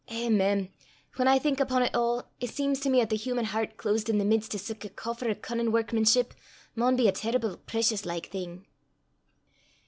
[0.07, 0.69] Eh, mem!
[1.15, 4.09] whan I think upo' 't a', it seems to me 'at the human hert closed
[4.09, 6.33] i' the mids o' sic a coffer o' cunnin' workmanship,
[6.75, 8.65] maun be a terrible precious like thing."